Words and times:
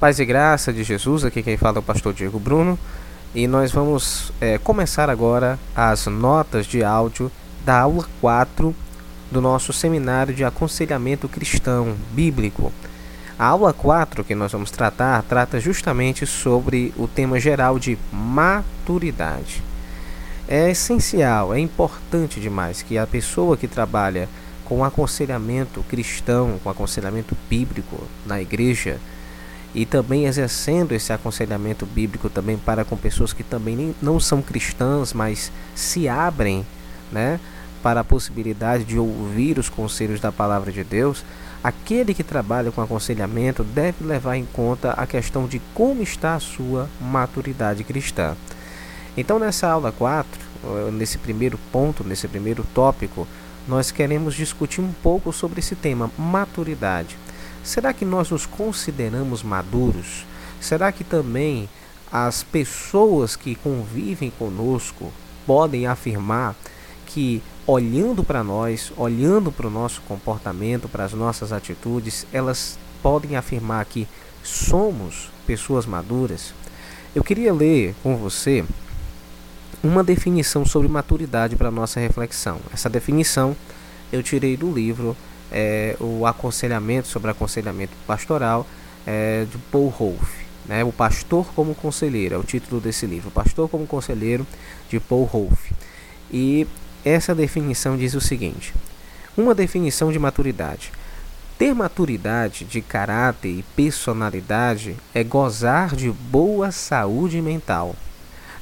Paz 0.00 0.20
e 0.20 0.24
graça 0.24 0.72
de 0.72 0.84
Jesus, 0.84 1.24
aqui 1.24 1.42
quem 1.42 1.56
fala 1.56 1.78
é 1.78 1.80
o 1.80 1.82
pastor 1.82 2.14
Diego 2.14 2.38
Bruno 2.38 2.78
e 3.34 3.48
nós 3.48 3.72
vamos 3.72 4.30
é, 4.40 4.56
começar 4.56 5.10
agora 5.10 5.58
as 5.74 6.06
notas 6.06 6.66
de 6.66 6.84
áudio 6.84 7.32
da 7.64 7.80
aula 7.80 8.06
4 8.20 8.72
do 9.28 9.40
nosso 9.40 9.72
seminário 9.72 10.32
de 10.32 10.44
aconselhamento 10.44 11.28
cristão 11.28 11.96
bíblico. 12.12 12.72
A 13.36 13.46
aula 13.46 13.72
4 13.72 14.22
que 14.22 14.36
nós 14.36 14.52
vamos 14.52 14.70
tratar 14.70 15.20
trata 15.24 15.58
justamente 15.58 16.24
sobre 16.24 16.94
o 16.96 17.08
tema 17.08 17.40
geral 17.40 17.76
de 17.76 17.98
maturidade. 18.12 19.64
É 20.46 20.70
essencial, 20.70 21.52
é 21.52 21.58
importante 21.58 22.38
demais 22.38 22.82
que 22.82 22.96
a 22.96 23.04
pessoa 23.04 23.56
que 23.56 23.66
trabalha 23.66 24.28
com 24.64 24.84
aconselhamento 24.84 25.82
cristão, 25.88 26.60
com 26.62 26.70
aconselhamento 26.70 27.36
bíblico 27.50 28.06
na 28.24 28.40
igreja, 28.40 29.00
e 29.74 29.84
também 29.84 30.26
exercendo 30.26 30.92
esse 30.92 31.12
aconselhamento 31.12 31.84
bíblico 31.84 32.30
também 32.30 32.56
para 32.56 32.84
com 32.84 32.96
pessoas 32.96 33.32
que 33.32 33.42
também 33.42 33.76
nem, 33.76 33.94
não 34.00 34.18
são 34.18 34.40
cristãs, 34.40 35.12
mas 35.12 35.52
se 35.74 36.08
abrem, 36.08 36.64
né, 37.12 37.38
para 37.82 38.00
a 38.00 38.04
possibilidade 38.04 38.84
de 38.84 38.98
ouvir 38.98 39.58
os 39.58 39.68
conselhos 39.68 40.20
da 40.20 40.32
palavra 40.32 40.72
de 40.72 40.82
Deus, 40.82 41.24
aquele 41.62 42.14
que 42.14 42.24
trabalha 42.24 42.70
com 42.70 42.80
aconselhamento 42.80 43.62
deve 43.62 44.04
levar 44.04 44.36
em 44.36 44.44
conta 44.44 44.92
a 44.92 45.06
questão 45.06 45.46
de 45.46 45.60
como 45.74 46.02
está 46.02 46.34
a 46.34 46.40
sua 46.40 46.88
maturidade 47.00 47.84
cristã. 47.84 48.36
Então, 49.16 49.38
nessa 49.38 49.68
aula 49.68 49.92
4, 49.92 50.28
eh, 50.64 50.90
nesse 50.92 51.18
primeiro 51.18 51.58
ponto, 51.72 52.04
nesse 52.04 52.28
primeiro 52.28 52.64
tópico, 52.74 53.26
nós 53.66 53.90
queremos 53.90 54.34
discutir 54.34 54.80
um 54.80 54.92
pouco 55.02 55.32
sobre 55.32 55.60
esse 55.60 55.74
tema, 55.74 56.10
maturidade. 56.16 57.16
Será 57.68 57.92
que 57.92 58.06
nós 58.06 58.30
nos 58.30 58.46
consideramos 58.46 59.42
maduros? 59.42 60.24
Será 60.58 60.90
que 60.90 61.04
também 61.04 61.68
as 62.10 62.42
pessoas 62.42 63.36
que 63.36 63.54
convivem 63.56 64.30
conosco 64.30 65.12
podem 65.46 65.86
afirmar 65.86 66.56
que, 67.04 67.42
olhando 67.66 68.24
para 68.24 68.42
nós, 68.42 68.90
olhando 68.96 69.52
para 69.52 69.66
o 69.66 69.70
nosso 69.70 70.00
comportamento, 70.08 70.88
para 70.88 71.04
as 71.04 71.12
nossas 71.12 71.52
atitudes, 71.52 72.26
elas 72.32 72.78
podem 73.02 73.36
afirmar 73.36 73.84
que 73.84 74.08
somos 74.42 75.28
pessoas 75.46 75.84
maduras? 75.84 76.54
Eu 77.14 77.22
queria 77.22 77.52
ler 77.52 77.94
com 78.02 78.16
você 78.16 78.64
uma 79.84 80.02
definição 80.02 80.64
sobre 80.64 80.88
maturidade 80.88 81.54
para 81.54 81.70
nossa 81.70 82.00
reflexão. 82.00 82.60
Essa 82.72 82.88
definição 82.88 83.54
eu 84.10 84.22
tirei 84.22 84.56
do 84.56 84.72
livro 84.72 85.14
é, 85.50 85.96
o 86.00 86.26
aconselhamento 86.26 87.08
sobre 87.08 87.30
aconselhamento 87.30 87.92
pastoral 88.06 88.66
é, 89.06 89.46
de 89.50 89.58
Paul 89.70 89.88
Rolfe. 89.88 90.46
Né? 90.66 90.84
O 90.84 90.92
Pastor 90.92 91.46
como 91.54 91.74
Conselheiro 91.74 92.34
é 92.34 92.38
o 92.38 92.44
título 92.44 92.80
desse 92.80 93.06
livro. 93.06 93.28
O 93.28 93.32
Pastor 93.32 93.68
como 93.68 93.86
Conselheiro 93.86 94.46
de 94.88 95.00
Paul 95.00 95.24
Rolfe. 95.24 95.74
E 96.30 96.66
essa 97.04 97.34
definição 97.34 97.96
diz 97.96 98.14
o 98.14 98.20
seguinte: 98.20 98.74
uma 99.36 99.54
definição 99.54 100.12
de 100.12 100.18
maturidade. 100.18 100.92
Ter 101.58 101.74
maturidade 101.74 102.64
de 102.64 102.80
caráter 102.80 103.48
e 103.48 103.64
personalidade 103.74 104.94
é 105.12 105.24
gozar 105.24 105.96
de 105.96 106.10
boa 106.10 106.70
saúde 106.70 107.40
mental. 107.42 107.96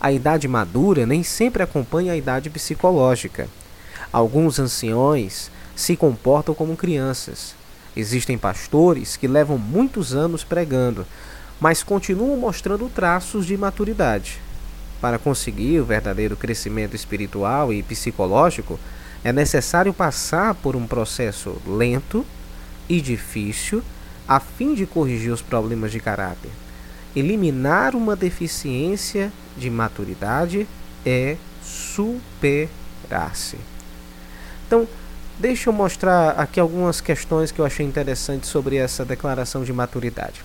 A 0.00 0.12
idade 0.12 0.46
madura 0.46 1.06
nem 1.06 1.22
sempre 1.22 1.62
acompanha 1.62 2.12
a 2.12 2.16
idade 2.16 2.50
psicológica. 2.50 3.48
Alguns 4.12 4.60
anciões 4.60 5.50
se 5.74 5.96
comportam 5.96 6.54
como 6.54 6.76
crianças. 6.76 7.54
Existem 7.96 8.36
pastores 8.36 9.16
que 9.16 9.28
levam 9.28 9.56
muitos 9.56 10.14
anos 10.14 10.42
pregando, 10.42 11.06
mas 11.60 11.82
continuam 11.82 12.36
mostrando 12.36 12.88
traços 12.88 13.46
de 13.46 13.56
maturidade. 13.56 14.40
Para 15.00 15.18
conseguir 15.18 15.80
o 15.80 15.84
verdadeiro 15.84 16.36
crescimento 16.36 16.96
espiritual 16.96 17.72
e 17.72 17.82
psicológico, 17.82 18.78
é 19.22 19.32
necessário 19.32 19.92
passar 19.92 20.54
por 20.54 20.76
um 20.76 20.86
processo 20.86 21.56
lento 21.66 22.24
e 22.88 23.00
difícil 23.00 23.82
a 24.26 24.40
fim 24.40 24.74
de 24.74 24.86
corrigir 24.86 25.32
os 25.32 25.42
problemas 25.42 25.92
de 25.92 26.00
caráter. 26.00 26.50
Eliminar 27.14 27.94
uma 27.94 28.16
deficiência 28.16 29.32
de 29.56 29.70
maturidade 29.70 30.66
é 31.06 31.36
superar-se. 31.62 33.56
Então, 34.66 34.88
Deixa 35.36 35.68
eu 35.68 35.72
mostrar 35.72 36.30
aqui 36.30 36.60
algumas 36.60 37.00
questões 37.00 37.50
que 37.50 37.60
eu 37.60 37.66
achei 37.66 37.84
interessantes 37.84 38.48
sobre 38.48 38.76
essa 38.76 39.04
declaração 39.04 39.64
de 39.64 39.72
maturidade. 39.72 40.44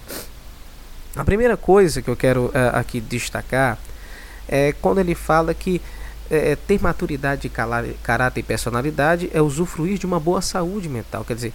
A 1.16 1.24
primeira 1.24 1.56
coisa 1.56 2.02
que 2.02 2.10
eu 2.10 2.16
quero 2.16 2.46
uh, 2.46 2.54
aqui 2.74 3.00
destacar 3.00 3.78
é 4.48 4.74
quando 4.82 4.98
ele 4.98 5.14
fala 5.14 5.54
que 5.54 5.80
é, 6.28 6.56
ter 6.56 6.82
maturidade 6.82 7.44
de 7.44 7.50
caráter 7.50 8.40
e 8.40 8.44
personalidade 8.44 9.30
é 9.32 9.40
usufruir 9.40 10.00
de 10.00 10.08
uma 10.08 10.20
boa 10.20 10.42
saúde 10.42 10.90
mental. 10.90 11.24
Quer 11.24 11.36
dizer, 11.36 11.54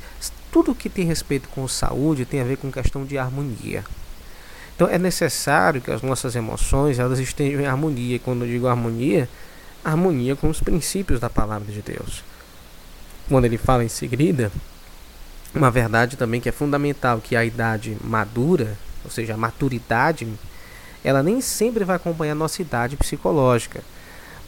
tudo 0.52 0.74
que 0.74 0.88
tem 0.88 1.04
respeito 1.04 1.48
com 1.48 1.66
saúde 1.66 2.24
tem 2.24 2.40
a 2.40 2.44
ver 2.44 2.56
com 2.56 2.70
questão 2.70 3.04
de 3.04 3.18
harmonia. 3.18 3.84
Então 4.76 4.88
é 4.88 4.98
necessário 4.98 5.80
que 5.80 5.90
as 5.90 6.02
nossas 6.02 6.36
emoções 6.36 7.00
elas 7.00 7.18
estejam 7.18 7.60
em 7.60 7.66
harmonia. 7.66 8.20
Quando 8.20 8.44
eu 8.44 8.48
digo 8.48 8.68
harmonia, 8.68 9.28
harmonia 9.84 10.36
com 10.36 10.48
os 10.48 10.60
princípios 10.60 11.18
da 11.18 11.28
palavra 11.28 11.72
de 11.72 11.82
Deus 11.82 12.22
quando 13.28 13.44
ele 13.44 13.58
fala 13.58 13.84
em 13.84 13.88
seguida, 13.88 14.50
uma 15.54 15.70
verdade 15.70 16.16
também 16.16 16.40
que 16.40 16.48
é 16.48 16.52
fundamental, 16.52 17.20
que 17.20 17.36
a 17.36 17.44
idade 17.44 17.96
madura, 18.02 18.76
ou 19.04 19.10
seja, 19.10 19.34
a 19.34 19.36
maturidade, 19.36 20.26
ela 21.02 21.22
nem 21.22 21.40
sempre 21.40 21.84
vai 21.84 21.96
acompanhar 21.96 22.32
a 22.32 22.36
nossa 22.36 22.62
idade 22.62 22.96
psicológica. 22.96 23.82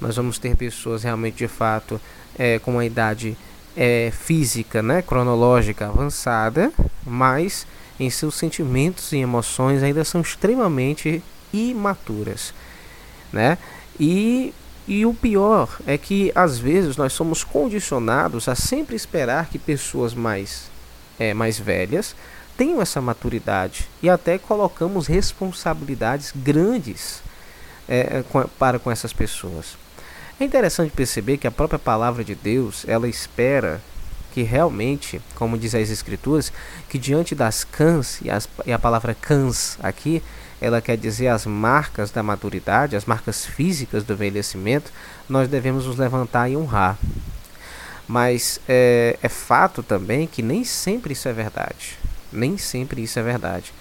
Nós 0.00 0.16
vamos 0.16 0.38
ter 0.38 0.56
pessoas 0.56 1.04
realmente 1.04 1.36
de 1.36 1.48
fato 1.48 2.00
é, 2.38 2.58
com 2.58 2.72
uma 2.72 2.84
idade 2.84 3.36
é, 3.76 4.10
física, 4.10 4.82
né, 4.82 5.02
cronológica 5.02 5.86
avançada, 5.86 6.72
mas 7.04 7.66
em 8.00 8.10
seus 8.10 8.34
sentimentos 8.34 9.12
e 9.12 9.18
emoções 9.18 9.82
ainda 9.82 10.04
são 10.04 10.20
extremamente 10.20 11.22
imaturas, 11.52 12.52
né? 13.32 13.56
E 13.98 14.52
e 14.86 15.04
o 15.04 15.12
pior 15.12 15.78
é 15.86 15.98
que 15.98 16.30
às 16.34 16.58
vezes 16.58 16.96
nós 16.96 17.12
somos 17.12 17.42
condicionados 17.42 18.48
a 18.48 18.54
sempre 18.54 18.94
esperar 18.94 19.48
que 19.48 19.58
pessoas 19.58 20.14
mais, 20.14 20.70
é, 21.18 21.34
mais 21.34 21.58
velhas 21.58 22.14
tenham 22.56 22.80
essa 22.80 23.00
maturidade 23.00 23.88
e 24.02 24.08
até 24.08 24.38
colocamos 24.38 25.06
responsabilidades 25.06 26.32
grandes 26.34 27.20
é, 27.88 28.22
com, 28.30 28.42
para 28.58 28.78
com 28.78 28.90
essas 28.90 29.12
pessoas. 29.12 29.76
É 30.38 30.44
interessante 30.44 30.92
perceber 30.92 31.36
que 31.38 31.46
a 31.46 31.50
própria 31.50 31.78
palavra 31.78 32.22
de 32.22 32.34
Deus 32.34 32.84
ela 32.86 33.08
espera 33.08 33.80
que 34.36 34.42
realmente, 34.42 35.18
como 35.34 35.56
diz 35.56 35.74
as 35.74 35.88
escrituras, 35.88 36.52
que 36.90 36.98
diante 36.98 37.34
das 37.34 37.64
cãs 37.64 38.20
e, 38.20 38.28
as, 38.28 38.46
e 38.66 38.70
a 38.70 38.78
palavra 38.78 39.14
cãs 39.14 39.78
aqui 39.82 40.22
ela 40.60 40.78
quer 40.82 40.98
dizer 40.98 41.28
as 41.28 41.46
marcas 41.46 42.10
da 42.10 42.22
maturidade, 42.22 42.96
as 42.96 43.06
marcas 43.06 43.46
físicas 43.46 44.04
do 44.04 44.12
envelhecimento, 44.12 44.92
nós 45.26 45.48
devemos 45.48 45.86
nos 45.86 45.96
levantar 45.96 46.50
e 46.50 46.56
honrar. 46.56 46.98
Mas 48.06 48.60
é, 48.68 49.18
é 49.22 49.28
fato 49.30 49.82
também 49.82 50.26
que 50.26 50.42
nem 50.42 50.64
sempre 50.64 51.14
isso 51.14 51.28
é 51.30 51.32
verdade. 51.32 51.98
Nem 52.30 52.58
sempre 52.58 53.02
isso 53.02 53.18
é 53.18 53.22
verdade. 53.22 53.72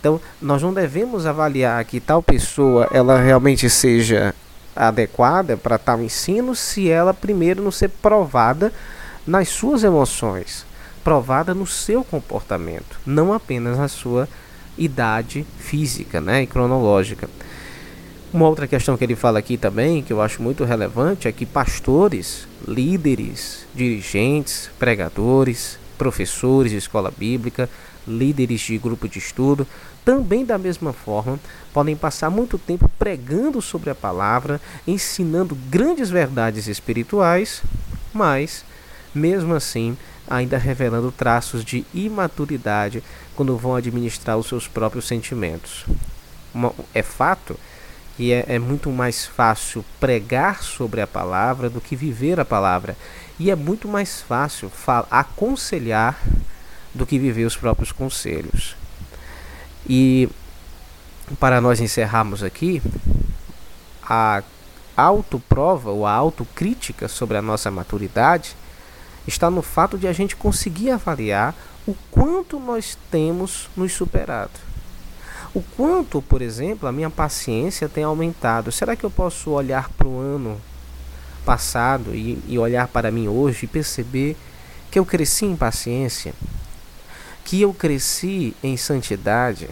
Então, 0.00 0.18
nós 0.40 0.62
não 0.62 0.72
devemos 0.72 1.26
avaliar 1.26 1.84
que 1.84 2.00
tal 2.00 2.22
pessoa 2.22 2.88
ela 2.90 3.20
realmente 3.20 3.68
seja 3.68 4.34
adequada 4.74 5.54
para 5.54 5.76
tal 5.76 6.00
ensino 6.00 6.54
se 6.54 6.88
ela 6.88 7.12
primeiro 7.12 7.62
não 7.62 7.70
ser 7.70 7.90
provada 7.90 8.72
nas 9.28 9.50
suas 9.50 9.84
emoções, 9.84 10.64
provada 11.04 11.54
no 11.54 11.66
seu 11.66 12.02
comportamento, 12.02 12.98
não 13.04 13.34
apenas 13.34 13.76
na 13.76 13.86
sua 13.86 14.26
idade 14.78 15.44
física 15.58 16.18
né, 16.18 16.44
e 16.44 16.46
cronológica. 16.46 17.28
Uma 18.32 18.48
outra 18.48 18.66
questão 18.66 18.96
que 18.96 19.04
ele 19.04 19.14
fala 19.14 19.38
aqui 19.38 19.58
também, 19.58 20.02
que 20.02 20.14
eu 20.14 20.22
acho 20.22 20.42
muito 20.42 20.64
relevante, 20.64 21.28
é 21.28 21.32
que 21.32 21.44
pastores, 21.44 22.48
líderes, 22.66 23.66
dirigentes, 23.74 24.70
pregadores, 24.78 25.78
professores 25.98 26.72
de 26.72 26.78
escola 26.78 27.12
bíblica, 27.14 27.68
líderes 28.06 28.62
de 28.62 28.78
grupo 28.78 29.06
de 29.06 29.18
estudo, 29.18 29.66
também 30.06 30.42
da 30.42 30.56
mesma 30.56 30.94
forma 30.94 31.38
podem 31.74 31.94
passar 31.94 32.30
muito 32.30 32.56
tempo 32.56 32.90
pregando 32.98 33.60
sobre 33.60 33.90
a 33.90 33.94
palavra, 33.94 34.58
ensinando 34.86 35.54
grandes 35.68 36.08
verdades 36.08 36.66
espirituais, 36.66 37.62
mas 38.14 38.64
mesmo 39.18 39.54
assim 39.54 39.96
ainda 40.28 40.58
revelando 40.58 41.10
traços 41.10 41.64
de 41.64 41.84
imaturidade 41.94 43.02
quando 43.34 43.56
vão 43.56 43.74
administrar 43.74 44.36
os 44.36 44.46
seus 44.46 44.68
próprios 44.68 45.06
sentimentos. 45.06 45.84
Uma, 46.52 46.72
é 46.94 47.02
fato 47.02 47.58
que 48.16 48.32
é, 48.32 48.44
é 48.48 48.58
muito 48.58 48.90
mais 48.90 49.26
fácil 49.26 49.84
pregar 49.98 50.62
sobre 50.62 51.00
a 51.00 51.06
palavra 51.06 51.70
do 51.70 51.80
que 51.80 51.96
viver 51.96 52.38
a 52.38 52.44
palavra. 52.44 52.96
E 53.38 53.50
é 53.50 53.54
muito 53.54 53.86
mais 53.86 54.20
fácil 54.20 54.70
aconselhar 55.10 56.20
do 56.92 57.06
que 57.06 57.18
viver 57.18 57.44
os 57.44 57.56
próprios 57.56 57.92
conselhos. 57.92 58.76
E 59.88 60.28
para 61.38 61.60
nós 61.60 61.80
encerrarmos 61.80 62.42
aqui, 62.42 62.82
a 64.02 64.42
autoprova 64.96 65.90
ou 65.90 66.04
a 66.04 66.12
autocrítica 66.12 67.06
sobre 67.06 67.36
a 67.36 67.42
nossa 67.42 67.70
maturidade 67.70 68.56
está 69.28 69.50
no 69.50 69.62
fato 69.62 69.96
de 69.96 70.08
a 70.08 70.12
gente 70.12 70.34
conseguir 70.34 70.90
avaliar 70.90 71.54
o 71.86 71.94
quanto 72.10 72.58
nós 72.58 72.98
temos 73.10 73.68
nos 73.76 73.92
superado. 73.92 74.50
O 75.54 75.62
quanto, 75.76 76.20
por 76.20 76.42
exemplo, 76.42 76.88
a 76.88 76.92
minha 76.92 77.08
paciência 77.08 77.88
tem 77.88 78.04
aumentado. 78.04 78.72
Será 78.72 78.96
que 78.96 79.04
eu 79.04 79.10
posso 79.10 79.50
olhar 79.50 79.88
para 79.90 80.08
o 80.08 80.18
ano 80.18 80.60
passado 81.44 82.14
e, 82.14 82.42
e 82.46 82.58
olhar 82.58 82.88
para 82.88 83.10
mim 83.10 83.28
hoje 83.28 83.64
e 83.64 83.68
perceber 83.68 84.36
que 84.90 84.98
eu 84.98 85.06
cresci 85.06 85.46
em 85.46 85.56
paciência? 85.56 86.34
Que 87.44 87.62
eu 87.62 87.72
cresci 87.72 88.54
em 88.62 88.76
santidade? 88.76 89.70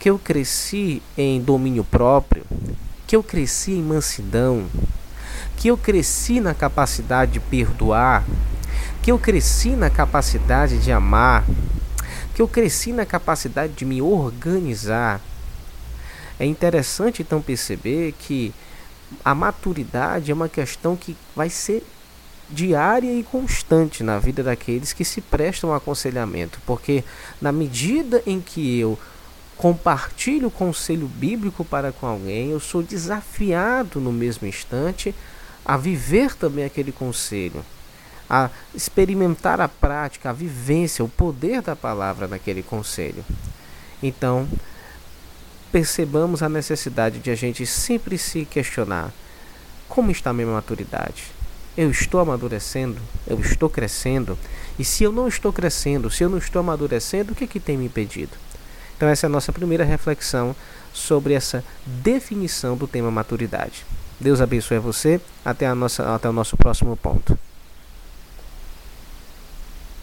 Que 0.00 0.10
eu 0.10 0.18
cresci 0.18 1.00
em 1.16 1.40
domínio 1.40 1.84
próprio? 1.84 2.44
que 3.06 3.16
eu 3.16 3.22
cresci 3.22 3.72
em 3.72 3.82
mansidão, 3.82 4.66
que 5.56 5.68
eu 5.68 5.76
cresci 5.76 6.40
na 6.40 6.54
capacidade 6.54 7.32
de 7.32 7.40
perdoar, 7.40 8.24
que 9.04 9.12
eu 9.12 9.18
cresci 9.18 9.76
na 9.76 9.90
capacidade 9.90 10.78
de 10.78 10.90
amar, 10.90 11.44
que 12.34 12.40
eu 12.40 12.48
cresci 12.48 12.90
na 12.90 13.04
capacidade 13.04 13.74
de 13.74 13.84
me 13.84 14.00
organizar. 14.00 15.20
É 16.40 16.46
interessante 16.46 17.20
então 17.20 17.42
perceber 17.42 18.14
que 18.18 18.54
a 19.22 19.34
maturidade 19.34 20.30
é 20.30 20.34
uma 20.34 20.48
questão 20.48 20.96
que 20.96 21.14
vai 21.36 21.50
ser 21.50 21.86
diária 22.48 23.12
e 23.12 23.22
constante 23.22 24.02
na 24.02 24.18
vida 24.18 24.42
daqueles 24.42 24.94
que 24.94 25.04
se 25.04 25.20
prestam 25.20 25.68
ao 25.68 25.76
aconselhamento, 25.76 26.58
porque 26.64 27.04
na 27.42 27.52
medida 27.52 28.22
em 28.26 28.40
que 28.40 28.80
eu 28.80 28.98
compartilho 29.54 30.48
o 30.48 30.50
conselho 30.50 31.06
bíblico 31.08 31.62
para 31.62 31.92
com 31.92 32.06
alguém, 32.06 32.52
eu 32.52 32.58
sou 32.58 32.82
desafiado 32.82 34.00
no 34.00 34.10
mesmo 34.10 34.48
instante 34.48 35.14
a 35.62 35.76
viver 35.76 36.34
também 36.34 36.64
aquele 36.64 36.90
conselho, 36.90 37.62
a 38.28 38.50
experimentar 38.74 39.60
a 39.60 39.68
prática, 39.68 40.30
a 40.30 40.32
vivência, 40.32 41.04
o 41.04 41.08
poder 41.08 41.62
da 41.62 41.76
palavra 41.76 42.26
naquele 42.26 42.62
conselho. 42.62 43.24
Então, 44.02 44.48
percebamos 45.70 46.42
a 46.42 46.48
necessidade 46.48 47.18
de 47.18 47.30
a 47.30 47.34
gente 47.34 47.66
sempre 47.66 48.16
se 48.18 48.44
questionar: 48.44 49.12
como 49.88 50.10
está 50.10 50.30
a 50.30 50.32
minha 50.32 50.46
maturidade? 50.46 51.32
Eu 51.76 51.90
estou 51.90 52.20
amadurecendo? 52.20 53.00
Eu 53.26 53.40
estou 53.40 53.68
crescendo? 53.68 54.38
E 54.78 54.84
se 54.84 55.02
eu 55.02 55.10
não 55.10 55.26
estou 55.26 55.52
crescendo, 55.52 56.10
se 56.10 56.22
eu 56.22 56.28
não 56.28 56.38
estou 56.38 56.60
amadurecendo, 56.60 57.32
o 57.32 57.34
que, 57.34 57.44
é 57.44 57.46
que 57.48 57.58
tem 57.58 57.76
me 57.76 57.86
impedido? 57.86 58.32
Então, 58.96 59.08
essa 59.08 59.26
é 59.26 59.28
a 59.28 59.30
nossa 59.30 59.52
primeira 59.52 59.84
reflexão 59.84 60.54
sobre 60.92 61.34
essa 61.34 61.64
definição 61.84 62.76
do 62.76 62.86
tema 62.86 63.10
maturidade. 63.10 63.84
Deus 64.20 64.40
abençoe 64.40 64.78
você. 64.78 65.20
Até, 65.44 65.66
a 65.66 65.74
nossa, 65.74 66.14
até 66.14 66.28
o 66.28 66.32
nosso 66.32 66.56
próximo 66.56 66.96
ponto. 66.96 67.36